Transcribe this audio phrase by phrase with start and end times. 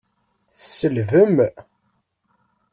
[0.59, 1.37] Tselbem!